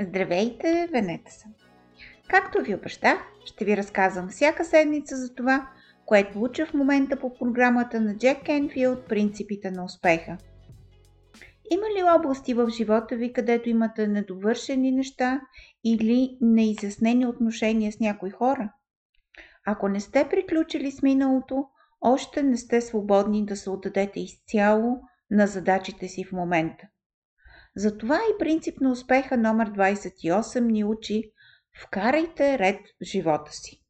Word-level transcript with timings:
Здравейте, 0.00 0.88
Венета 0.92 1.32
съм! 1.32 1.54
Както 2.28 2.62
ви 2.62 2.74
обещах, 2.74 3.18
ще 3.44 3.64
ви 3.64 3.76
разказвам 3.76 4.28
всяка 4.28 4.64
седмица 4.64 5.16
за 5.16 5.34
това, 5.34 5.68
което 6.06 6.42
уча 6.42 6.66
в 6.66 6.74
момента 6.74 7.16
по 7.16 7.34
програмата 7.34 8.00
на 8.00 8.16
Джек 8.16 8.44
Кенфилд 8.44 9.08
«Принципите 9.08 9.70
на 9.70 9.84
успеха». 9.84 10.38
Има 11.70 11.86
ли 11.98 12.18
области 12.18 12.54
в 12.54 12.70
живота 12.70 13.16
ви, 13.16 13.32
където 13.32 13.68
имате 13.68 14.06
недовършени 14.08 14.90
неща 14.90 15.40
или 15.84 16.38
неизяснени 16.40 17.26
отношения 17.26 17.92
с 17.92 18.00
някои 18.00 18.30
хора? 18.30 18.72
Ако 19.66 19.88
не 19.88 20.00
сте 20.00 20.28
приключили 20.28 20.90
с 20.90 21.02
миналото, 21.02 21.66
още 22.00 22.42
не 22.42 22.56
сте 22.56 22.80
свободни 22.80 23.46
да 23.46 23.56
се 23.56 23.70
отдадете 23.70 24.20
изцяло 24.20 25.00
на 25.30 25.46
задачите 25.46 26.08
си 26.08 26.24
в 26.24 26.32
момента. 26.32 26.86
Затова 27.76 28.16
и 28.16 28.38
принцип 28.38 28.80
на 28.80 28.90
успеха 28.90 29.36
номер 29.36 29.70
28 29.70 30.60
ни 30.60 30.84
учи 30.84 31.32
Вкарайте 31.82 32.58
ред 32.58 32.80
в 32.80 33.04
живота 33.04 33.52
си. 33.52 33.82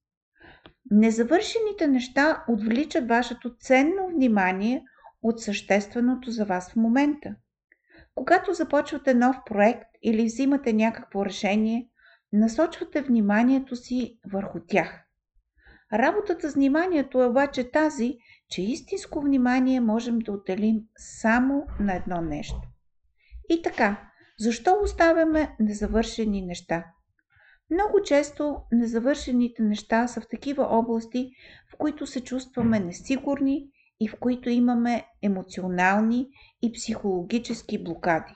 Незавършените 0.91 1.87
неща 1.87 2.45
отвличат 2.49 3.09
вашето 3.09 3.57
ценно 3.57 4.09
внимание 4.09 4.85
от 5.23 5.41
същественото 5.41 6.31
за 6.31 6.45
вас 6.45 6.73
в 6.73 6.77
момента. 6.77 7.35
Когато 8.15 8.53
започвате 8.53 9.15
нов 9.15 9.37
проект 9.47 9.89
или 10.03 10.25
взимате 10.25 10.73
някакво 10.73 11.25
решение, 11.25 11.89
насочвате 12.33 13.03
вниманието 13.03 13.77
си 13.77 14.19
върху 14.33 14.59
тях. 14.67 15.01
Работата 15.93 16.51
с 16.51 16.55
вниманието 16.55 17.23
е 17.23 17.27
обаче 17.27 17.71
тази, 17.71 18.17
че 18.49 18.63
истинско 18.63 19.21
внимание 19.21 19.81
можем 19.81 20.19
да 20.19 20.33
отделим 20.33 20.81
само 20.97 21.67
на 21.81 21.95
едно 21.95 22.21
нещо. 22.21 22.61
И 23.49 23.63
така, 23.63 24.11
защо 24.39 24.81
оставяме 24.83 25.57
незавършени 25.61 26.43
неща? 26.43 26.85
Много 27.71 28.03
често 28.03 28.57
незавършените 28.73 29.63
неща 29.63 30.09
са 30.09 30.21
в 30.21 30.29
такива 30.31 30.65
области, 30.65 31.31
в 31.73 31.77
които 31.77 32.07
се 32.07 32.25
чувстваме 32.25 32.81
несигурни 32.81 33.69
и 34.01 34.09
в 34.09 34.15
които 34.21 34.51
имаме 34.51 35.05
емоционални 35.23 36.29
и 36.63 36.73
психологически 36.73 37.85
блокади. 37.85 38.33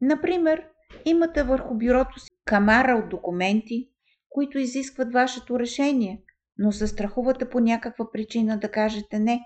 Например, 0.00 0.64
имате 1.04 1.42
върху 1.42 1.74
бюрото 1.74 2.20
си 2.20 2.30
камара 2.44 3.02
от 3.04 3.08
документи, 3.08 3.90
които 4.28 4.58
изискват 4.58 5.12
вашето 5.12 5.58
решение, 5.58 6.22
но 6.58 6.72
се 6.72 6.86
страхувате 6.86 7.50
по 7.50 7.60
някаква 7.60 8.10
причина 8.12 8.58
да 8.58 8.70
кажете 8.70 9.18
не. 9.18 9.40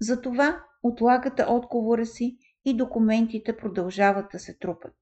Затова 0.00 0.64
отлагате 0.82 1.44
отговора 1.48 2.06
си 2.06 2.38
и 2.64 2.76
документите 2.76 3.56
продължават 3.56 4.26
да 4.32 4.38
се 4.38 4.58
трупат. 4.58 4.94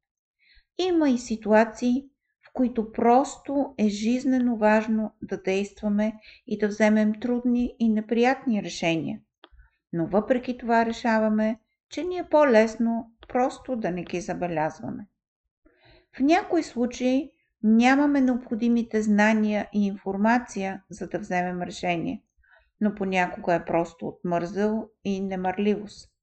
Има 0.79 1.11
и 1.11 1.19
ситуации, 1.19 2.05
в 2.49 2.53
които 2.53 2.93
просто 2.93 3.75
е 3.79 3.89
жизнено 3.89 4.57
важно 4.57 5.15
да 5.23 5.43
действаме 5.43 6.13
и 6.47 6.59
да 6.59 6.69
вземем 6.69 7.21
трудни 7.21 7.77
и 7.79 7.89
неприятни 7.89 8.63
решения. 8.63 9.21
Но 9.93 10.07
въпреки 10.07 10.59
това 10.59 10.87
решаваме, 10.87 11.61
че 11.91 12.05
ни 12.05 12.19
е 12.19 12.29
по-лесно 12.29 13.13
просто 13.29 13.77
да 13.77 13.91
не 13.91 14.05
ги 14.05 14.21
забелязваме. 14.21 15.07
В 16.17 16.21
някои 16.21 16.63
случаи 16.63 17.31
нямаме 17.63 18.21
необходимите 18.21 19.03
знания 19.03 19.69
и 19.73 19.87
информация, 19.87 20.83
за 20.91 21.09
да 21.09 21.19
вземем 21.19 21.63
решение, 21.63 22.23
но 22.81 22.95
понякога 22.95 23.55
е 23.55 23.65
просто 23.65 24.07
отмързъл 24.07 24.89
и 25.05 25.21
немърливост. 25.21 26.16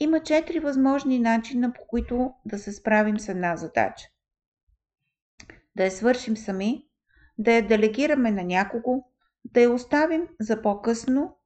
Има 0.00 0.20
четири 0.20 0.60
възможни 0.60 1.18
начина, 1.18 1.72
по 1.72 1.86
които 1.86 2.32
да 2.44 2.58
се 2.58 2.72
справим 2.72 3.18
с 3.18 3.28
една 3.28 3.56
задача. 3.56 4.08
Да 5.76 5.84
я 5.84 5.90
свършим 5.90 6.36
сами, 6.36 6.86
да 7.38 7.52
я 7.52 7.66
делегираме 7.66 8.30
на 8.30 8.44
някого, 8.44 9.04
да 9.44 9.60
я 9.60 9.70
оставим 9.70 10.28
за 10.40 10.62
по-късно 10.62 11.36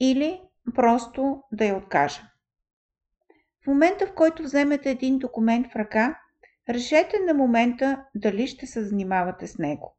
или 0.00 0.42
просто 0.74 1.42
да 1.52 1.64
я 1.64 1.76
откажем. 1.76 2.24
В 3.64 3.66
момента, 3.66 4.06
в 4.06 4.14
който 4.14 4.42
вземете 4.42 4.90
един 4.90 5.18
документ 5.18 5.66
в 5.72 5.76
ръка, 5.76 6.20
решете 6.68 7.18
на 7.26 7.34
момента 7.34 8.04
дали 8.14 8.46
ще 8.46 8.66
се 8.66 8.84
занимавате 8.84 9.46
с 9.46 9.58
него. 9.58 9.96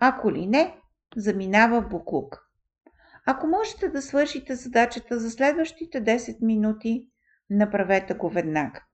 Ако 0.00 0.32
ли 0.32 0.46
не, 0.46 0.76
заминава 1.16 1.80
буклук. 1.80 2.47
Ако 3.30 3.46
можете 3.46 3.88
да 3.88 4.02
свършите 4.02 4.54
задачата 4.54 5.18
за 5.18 5.30
следващите 5.30 6.04
10 6.04 6.42
минути, 6.42 7.06
направете 7.50 8.14
го 8.14 8.30
веднага. 8.30 8.84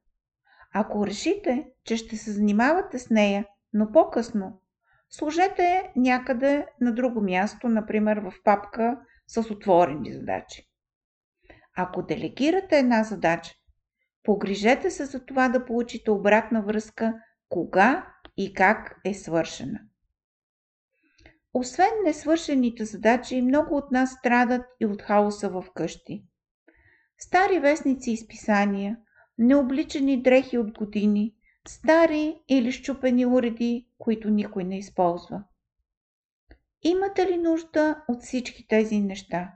Ако 0.73 1.07
решите, 1.07 1.67
че 1.85 1.97
ще 1.97 2.17
се 2.17 2.33
занимавате 2.33 2.99
с 2.99 3.11
нея, 3.11 3.47
но 3.73 3.93
по-късно, 3.93 4.61
сложете 5.11 5.93
някъде 5.97 6.67
на 6.81 6.95
друго 6.95 7.21
място, 7.21 7.69
например 7.69 8.17
в 8.17 8.33
папка 8.45 9.01
с 9.27 9.51
отворени 9.51 10.13
задачи. 10.13 10.69
Ако 11.77 12.03
делегирате 12.03 12.79
една 12.79 13.03
задача, 13.03 13.55
погрижете 14.23 14.91
се 14.91 15.05
за 15.05 15.25
това 15.25 15.49
да 15.49 15.65
получите 15.65 16.11
обратна 16.11 16.63
връзка 16.63 17.15
кога 17.49 18.07
и 18.37 18.55
как 18.55 19.01
е 19.05 19.15
свършена. 19.15 19.81
Освен 21.55 21.93
несвършените 22.05 22.85
задачи, 22.85 23.43
много 23.43 23.77
от 23.77 23.91
нас 23.91 24.13
страдат 24.13 24.67
и 24.81 24.87
от 24.87 25.03
хаоса 25.03 25.49
в 25.49 25.65
къщи. 25.75 26.25
Стари 27.19 27.61
вестници 27.61 28.11
и 28.11 28.17
списания, 28.17 28.99
необличани 29.39 30.23
дрехи 30.23 30.59
от 30.59 30.79
години, 30.79 31.35
стари 31.69 32.43
или 32.49 32.73
щупени 32.73 33.27
уреди, 33.27 33.89
които 33.99 34.31
никой 34.31 34.65
не 34.65 34.79
използва. 34.79 35.45
Имате 36.83 37.27
ли 37.27 37.37
нужда 37.37 38.05
от 38.09 38.23
всички 38.23 38.67
тези 38.69 39.01
неща? 39.01 39.53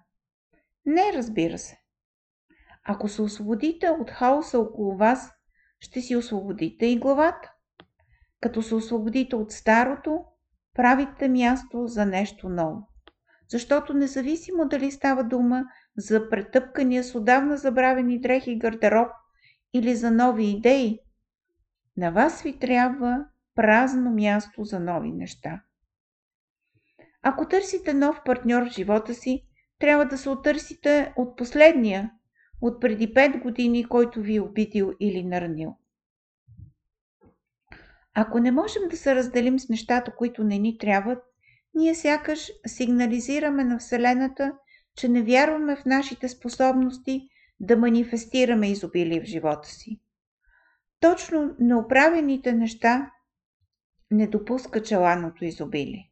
Не, 0.86 1.12
разбира 1.14 1.58
се. 1.58 1.80
Ако 2.84 3.08
се 3.08 3.22
освободите 3.22 3.88
от 3.90 4.10
хаоса 4.10 4.58
около 4.58 4.96
вас, 4.96 5.30
ще 5.80 6.00
си 6.00 6.16
освободите 6.16 6.86
и 6.86 6.98
главата. 6.98 7.52
Като 8.40 8.62
се 8.62 8.74
освободите 8.74 9.36
от 9.36 9.52
старото, 9.52 10.24
правите 10.78 11.28
място 11.28 11.86
за 11.86 12.06
нещо 12.06 12.48
ново. 12.48 12.88
Защото 13.48 13.94
независимо 13.94 14.68
дали 14.68 14.90
става 14.90 15.24
дума 15.24 15.64
за 15.96 16.30
претъпкания 16.30 17.04
с 17.04 17.14
отдавна 17.14 17.56
забравени 17.56 18.20
дрехи 18.20 18.50
и 18.50 18.58
гардероб 18.58 19.08
или 19.74 19.94
за 19.94 20.10
нови 20.10 20.44
идеи, 20.44 20.98
на 21.96 22.10
вас 22.10 22.42
ви 22.42 22.58
трябва 22.58 23.24
празно 23.54 24.10
място 24.10 24.64
за 24.64 24.80
нови 24.80 25.12
неща. 25.12 25.62
Ако 27.22 27.48
търсите 27.48 27.94
нов 27.94 28.20
партньор 28.24 28.62
в 28.62 28.72
живота 28.72 29.14
си, 29.14 29.44
трябва 29.78 30.04
да 30.04 30.18
се 30.18 30.28
отърсите 30.28 31.12
от 31.16 31.36
последния, 31.36 32.10
от 32.60 32.80
преди 32.80 33.14
5 33.14 33.42
години, 33.42 33.84
който 33.84 34.20
ви 34.20 34.36
е 34.36 34.40
обидил 34.40 34.92
или 35.00 35.24
наранил. 35.24 35.76
Ако 38.14 38.38
не 38.38 38.50
можем 38.50 38.82
да 38.90 38.96
се 38.96 39.14
разделим 39.14 39.58
с 39.58 39.68
нещата, 39.68 40.16
които 40.16 40.44
не 40.44 40.58
ни 40.58 40.78
трябват, 40.78 41.18
ние 41.74 41.94
сякаш 41.94 42.50
сигнализираме 42.66 43.64
на 43.64 43.78
Вселената, 43.78 44.52
че 44.96 45.08
не 45.08 45.22
вярваме 45.22 45.76
в 45.76 45.84
нашите 45.84 46.28
способности 46.28 47.28
да 47.60 47.76
манифестираме 47.76 48.70
изобилие 48.70 49.20
в 49.20 49.24
живота 49.24 49.68
си. 49.68 50.00
Точно 51.00 51.54
неоправените 51.58 52.52
неща 52.52 53.10
не 54.10 54.26
допускат 54.26 54.88
желаното 54.88 55.44
изобилие. 55.44 56.10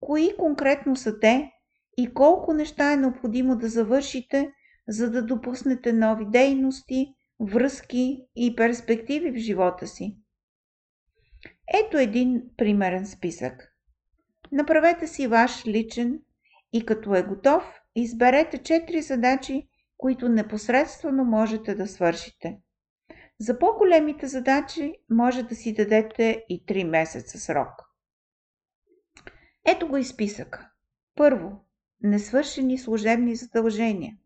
Кои 0.00 0.30
конкретно 0.38 0.96
са 0.96 1.20
те 1.20 1.50
и 1.96 2.14
колко 2.14 2.52
неща 2.52 2.92
е 2.92 2.96
необходимо 2.96 3.56
да 3.56 3.68
завършите, 3.68 4.52
за 4.88 5.10
да 5.10 5.22
допуснете 5.22 5.92
нови 5.92 6.26
дейности, 6.26 7.14
връзки 7.40 8.26
и 8.36 8.56
перспективи 8.56 9.30
в 9.30 9.36
живота 9.36 9.86
си? 9.86 10.16
Ето 11.74 11.98
един 11.98 12.42
примерен 12.56 13.06
списък. 13.06 13.74
Направете 14.52 15.06
си 15.06 15.26
ваш 15.26 15.66
личен 15.66 16.20
и 16.72 16.86
като 16.86 17.14
е 17.14 17.22
готов, 17.22 17.80
изберете 17.94 18.58
4 18.58 19.00
задачи, 19.00 19.68
които 19.96 20.28
непосредствено 20.28 21.24
можете 21.24 21.74
да 21.74 21.86
свършите. 21.86 22.58
За 23.40 23.58
по-големите 23.58 24.26
задачи 24.26 24.94
може 25.10 25.42
да 25.42 25.54
си 25.54 25.74
дадете 25.74 26.44
и 26.48 26.64
3 26.66 26.84
месеца 26.84 27.38
срок. 27.38 27.70
Ето 29.66 29.88
го 29.88 29.96
и 29.96 30.04
списък. 30.04 30.64
Първо, 31.16 31.64
несвършени 32.02 32.78
служебни 32.78 33.36
задължения. 33.36 34.16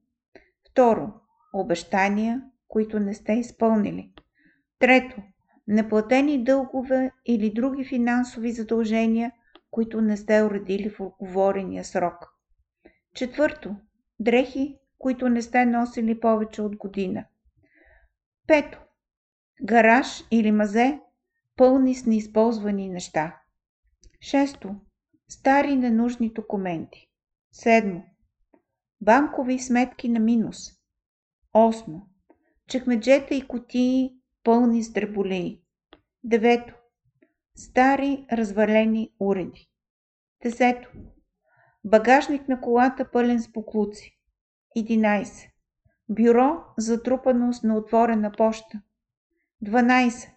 Второ, 0.71 1.13
обещания, 1.55 2.43
които 2.69 3.01
не 3.01 3.15
сте 3.15 3.33
изпълнили. 3.33 4.13
Трето, 4.79 5.17
неплатени 5.69 6.45
дългове 6.45 7.11
или 7.27 7.53
други 7.53 7.85
финансови 7.85 8.53
задължения, 8.53 9.33
които 9.71 10.01
не 10.01 10.17
сте 10.17 10.43
уредили 10.43 10.91
в 10.91 11.01
оговорения 11.01 11.85
срок. 11.85 12.15
Четвърто, 13.15 13.77
дрехи, 14.21 14.79
които 14.99 15.29
не 15.29 15.43
сте 15.43 15.65
носили 15.65 16.21
повече 16.21 16.63
от 16.63 16.77
година. 16.77 17.25
Пето, 18.47 18.79
гараж 19.63 20.25
или 20.31 20.51
мазе, 20.53 21.01
пълни 21.57 21.95
с 21.95 22.07
неизползвани 22.07 22.89
неща. 22.89 23.37
Шесто. 24.21 24.75
Стари 25.29 25.77
ненужни 25.77 26.33
документи. 26.33 27.09
Седмо. 27.53 28.03
Банкови 29.01 29.59
сметки 29.59 30.09
на 30.09 30.21
минус. 30.21 30.59
Осмо. 31.55 32.01
Чекмеджета 32.69 33.35
и 33.35 33.47
котии 33.47 34.22
пълни 34.45 34.83
с 34.83 34.93
дреболии. 34.93 35.61
Девето. 36.25 36.75
Стари 37.57 38.27
развалени 38.33 39.13
уреди. 39.21 39.69
Десето. 40.43 40.93
Багажник 41.85 42.49
на 42.49 42.61
колата 42.61 43.11
пълен 43.11 43.41
с 43.41 43.49
буклуци. 43.49 44.19
11. 44.79 45.51
Бюро 46.09 46.65
затрупано 46.79 47.53
с 47.53 47.63
неотворена 47.63 48.33
поща. 48.33 48.83
12. 49.65 50.31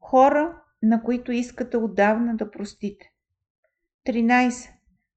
Хора, 0.00 0.62
на 0.82 1.02
които 1.02 1.32
искате 1.32 1.76
отдавна 1.76 2.36
да 2.36 2.50
простите. 2.50 3.10
13. 4.06 4.70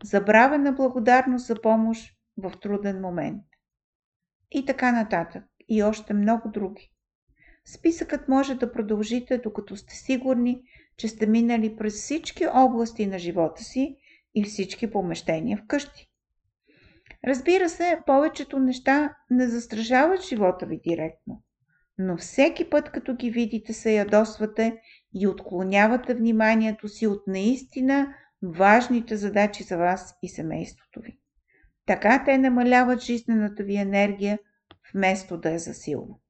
Забравена 0.03 0.73
благодарност 0.73 1.47
за 1.47 1.61
помощ 1.61 2.13
в 2.37 2.51
труден 2.61 3.01
момент. 3.01 3.43
И 4.51 4.65
така 4.65 4.91
нататък. 4.91 5.43
И 5.69 5.83
още 5.83 6.13
много 6.13 6.49
други. 6.49 6.90
Списъкът 7.65 8.27
може 8.27 8.55
да 8.55 8.71
продължите, 8.71 9.37
докато 9.37 9.77
сте 9.77 9.95
сигурни, 9.95 10.61
че 10.97 11.07
сте 11.07 11.27
минали 11.27 11.75
през 11.75 11.93
всички 11.93 12.47
области 12.53 13.05
на 13.05 13.19
живота 13.19 13.63
си 13.63 13.95
и 14.35 14.43
всички 14.43 14.91
помещения 14.91 15.57
вкъщи. 15.57 16.11
Разбира 17.27 17.69
се, 17.69 17.99
повечето 18.05 18.59
неща 18.59 19.15
не 19.29 19.47
застрашават 19.47 20.21
живота 20.21 20.65
ви 20.65 20.79
директно, 20.87 21.43
но 21.97 22.17
всеки 22.17 22.69
път, 22.69 22.91
като 22.91 23.15
ги 23.15 23.31
видите, 23.31 23.73
се 23.73 23.95
ядосвате 23.95 24.81
и 25.13 25.27
отклонявате 25.27 26.13
вниманието 26.13 26.87
си 26.87 27.07
от 27.07 27.27
наистина 27.27 28.15
важните 28.43 29.17
задачи 29.17 29.63
за 29.63 29.77
вас 29.77 30.15
и 30.23 30.29
семейството 30.29 30.99
ви. 30.99 31.19
Така 31.85 32.23
те 32.25 32.37
намаляват 32.37 33.01
жизнената 33.01 33.63
ви 33.63 33.75
енергия, 33.75 34.39
вместо 34.93 35.37
да 35.37 35.49
я 35.51 35.59
засилват. 35.59 36.21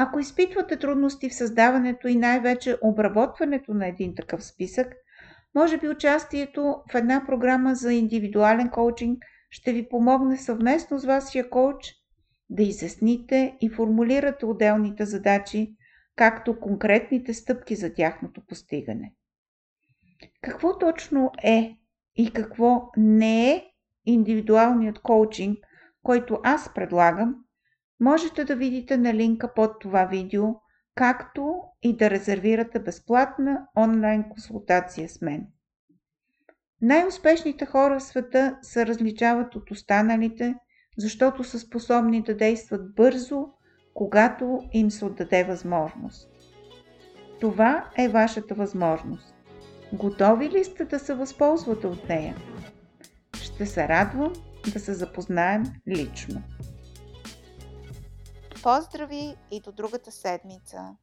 Ако 0.00 0.18
изпитвате 0.18 0.76
трудности 0.76 1.28
в 1.28 1.34
създаването 1.34 2.08
и 2.08 2.16
най-вече 2.16 2.76
обработването 2.82 3.74
на 3.74 3.86
един 3.86 4.14
такъв 4.14 4.44
списък, 4.44 4.94
може 5.54 5.78
би 5.78 5.88
участието 5.88 6.76
в 6.92 6.94
една 6.94 7.24
програма 7.26 7.74
за 7.74 7.92
индивидуален 7.92 8.70
коучинг 8.70 9.24
ще 9.50 9.72
ви 9.72 9.88
помогне 9.88 10.36
съвместно 10.36 10.98
с 10.98 11.04
вашия 11.04 11.50
коуч 11.50 11.76
да 12.50 12.62
изясните 12.62 13.56
и 13.60 13.70
формулирате 13.70 14.46
отделните 14.46 15.04
задачи, 15.04 15.74
както 16.16 16.60
конкретните 16.60 17.34
стъпки 17.34 17.74
за 17.74 17.94
тяхното 17.94 18.46
постигане. 18.46 19.14
Какво 20.42 20.78
точно 20.78 21.32
е 21.42 21.76
и 22.16 22.32
какво 22.32 22.90
не 22.96 23.50
е 23.50 23.64
индивидуалният 24.06 24.98
коучинг, 24.98 25.58
който 26.02 26.38
аз 26.44 26.74
предлагам, 26.74 27.34
можете 28.00 28.44
да 28.44 28.56
видите 28.56 28.96
на 28.96 29.14
линка 29.14 29.54
под 29.54 29.80
това 29.80 30.04
видео, 30.04 30.44
както 30.94 31.60
и 31.82 31.96
да 31.96 32.10
резервирате 32.10 32.78
безплатна 32.78 33.66
онлайн 33.76 34.24
консултация 34.30 35.08
с 35.08 35.20
мен. 35.20 35.46
Най-успешните 36.82 37.66
хора 37.66 37.98
в 37.98 38.02
света 38.02 38.58
се 38.62 38.86
различават 38.86 39.54
от 39.54 39.70
останалите, 39.70 40.54
защото 40.98 41.44
са 41.44 41.58
способни 41.58 42.22
да 42.22 42.36
действат 42.36 42.94
бързо, 42.94 43.46
когато 43.94 44.60
им 44.72 44.90
се 44.90 45.04
отдаде 45.04 45.44
възможност. 45.44 46.28
Това 47.40 47.90
е 47.98 48.08
вашата 48.08 48.54
възможност. 48.54 49.34
Готови 49.92 50.50
ли 50.50 50.64
сте 50.64 50.84
да 50.84 50.98
се 50.98 51.14
възползвате 51.14 51.86
от 51.86 52.08
нея? 52.08 52.36
Ще 53.36 53.66
се 53.66 53.88
радвам 53.88 54.32
да 54.72 54.80
се 54.80 54.94
запознаем 54.94 55.62
лично. 55.88 56.42
Поздрави 58.68 59.36
и 59.50 59.60
до 59.60 59.72
другата 59.72 60.12
седмица! 60.12 60.96